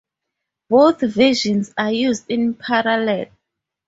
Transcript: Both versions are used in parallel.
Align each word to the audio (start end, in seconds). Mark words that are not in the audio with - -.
Both 0.67 1.01
versions 1.01 1.75
are 1.77 1.91
used 1.91 2.25
in 2.27 2.55
parallel. 2.55 3.27